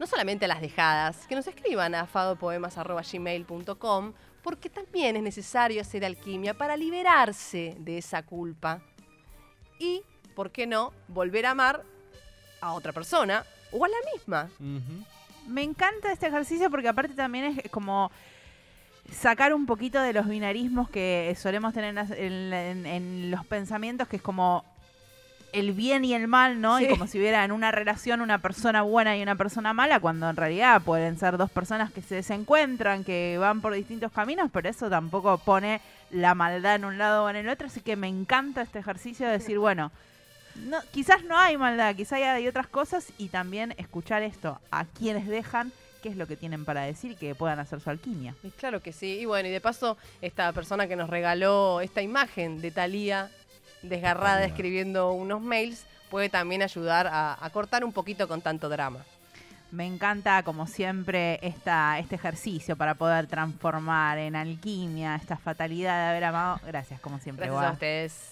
no 0.01 0.07
solamente 0.07 0.47
a 0.47 0.49
las 0.49 0.63
dejadas, 0.63 1.27
que 1.27 1.35
nos 1.35 1.47
escriban 1.47 1.95
a 1.95 2.07
fadopoemas.gmail.com, 2.07 4.15
porque 4.43 4.71
también 4.71 5.17
es 5.17 5.23
necesario 5.23 5.83
hacer 5.83 6.07
alquimia 6.07 6.55
para 6.55 6.75
liberarse 6.75 7.77
de 7.79 7.99
esa 7.99 8.23
culpa. 8.23 8.81
Y, 9.81 10.03
¿por 10.37 10.53
qué 10.53 10.67
no?, 10.69 10.93
volver 11.09 11.47
a 11.47 11.51
amar 11.51 11.83
a 12.61 12.73
otra 12.75 12.93
persona 12.93 13.45
o 13.73 13.85
a 13.85 13.89
la 13.89 13.97
misma. 14.15 14.49
Me 15.49 15.63
encanta 15.65 16.13
este 16.13 16.29
ejercicio 16.29 16.71
porque 16.71 16.87
aparte 16.89 17.15
también 17.15 17.59
es 17.65 17.71
como 17.73 18.13
sacar 19.13 19.53
un 19.55 19.67
poquito 19.67 20.01
de 20.01 20.13
los 20.13 20.29
binarismos 20.29 20.89
que 20.91 21.35
solemos 21.37 21.75
tener 21.75 21.89
en, 21.91 21.95
las- 21.97 22.11
en- 22.13 22.53
en- 22.53 22.87
en 22.87 23.31
los 23.31 23.45
pensamientos, 23.47 24.07
que 24.07 24.17
es 24.17 24.23
como 24.23 24.65
el 25.53 25.73
bien 25.73 26.05
y 26.05 26.15
el 26.15 26.29
mal, 26.29 26.61
¿no? 26.61 26.79
Sí. 26.79 26.85
Y 26.85 26.89
como 26.89 27.09
si 27.09 27.19
hubiera 27.19 27.45
en 27.45 27.51
una 27.51 27.73
relación 27.73 28.21
una 28.21 28.39
persona 28.39 28.83
buena 28.83 29.17
y 29.17 29.23
una 29.23 29.35
persona 29.35 29.73
mala, 29.73 29.99
cuando 29.99 30.31
en 30.31 30.37
realidad 30.37 30.81
pueden 30.83 31.19
ser 31.19 31.39
dos 31.39 31.51
personas 31.51 31.91
que 31.91 32.03
se 32.03 32.15
desencuentran, 32.17 33.03
que 33.03 33.37
van 33.39 33.61
por 33.61 33.73
distintos 33.75 34.13
caminos, 34.13 34.49
pero 34.53 34.69
eso 34.69 34.89
tampoco 34.89 35.39
pone 35.39 35.81
la 36.11 36.35
maldad 36.35 36.77
en 36.77 36.85
un 36.85 36.99
lado 36.99 37.25
o 37.25 37.31
en 37.31 37.37
el 37.37 37.49
otro, 37.49 37.67
así 37.67 37.81
que 37.81 37.97
me 37.97 38.09
encanta 38.09 38.63
este 38.63 38.79
ejercicio 38.79 39.27
de 39.27 39.33
decir, 39.33 39.59
bueno, 39.59 39.93
no, 40.57 40.79
quizás 40.93 41.25
no 41.25 41.39
hay 41.39 41.57
maldad, 41.57 41.95
quizás 41.95 42.21
hay 42.21 42.49
otras 42.49 42.67
cosas 42.67 43.13
y 43.19 43.29
también 43.29 43.75
escuchar 43.77 44.23
esto 44.23 44.61
a 44.71 44.85
quienes 44.85 45.27
dejan 45.27 45.73
qué 46.03 46.09
es 46.09 46.17
lo 46.17 46.27
que 46.27 46.37
tienen 46.37 46.65
para 46.65 46.83
decir 46.83 47.13
y 47.13 47.17
que 47.17 47.35
puedan 47.35 47.59
hacer 47.59 47.81
su 47.81 47.91
alquimia. 47.91 48.35
Y 48.43 48.51
Claro 48.51 48.83
que 48.83 48.93
sí. 48.93 49.19
Y 49.21 49.27
bueno, 49.27 49.49
y 49.49 49.53
de 49.53 49.61
paso, 49.61 49.97
esta 50.21 50.53
persona 50.53 50.87
que 50.89 50.97
nos 50.97 51.11
regaló 51.11 51.81
esta 51.81 52.03
imagen 52.03 52.61
de 52.61 52.71
Talía 52.71 53.31
desgarrada 53.83 54.45
escribiendo 54.45 55.13
unos 55.13 55.41
mails 55.41 55.87
puede 56.11 56.29
también 56.29 56.63
ayudar 56.63 57.07
a, 57.07 57.43
a 57.45 57.51
cortar 57.51 57.85
un 57.85 57.93
poquito 57.93 58.29
con 58.29 58.41
tanto 58.41 58.69
drama. 58.69 59.05
Me 59.71 59.87
encanta, 59.87 60.43
como 60.43 60.67
siempre, 60.67 61.39
esta, 61.43 61.99
este 61.99 62.17
ejercicio 62.17 62.77
para 62.77 62.95
poder 62.95 63.27
transformar 63.29 64.19
en 64.19 64.35
alquimia 64.35 65.15
esta 65.15 65.37
fatalidad 65.37 66.05
de 66.05 66.11
haber 66.11 66.25
amado. 66.25 66.61
Gracias, 66.67 67.01
como 67.01 67.19
siempre. 67.21 67.47
Gracias 67.47 67.71
a 67.71 67.73
ustedes. 67.73 68.29